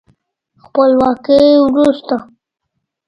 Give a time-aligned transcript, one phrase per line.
[0.63, 2.15] خپلواکۍ وروسته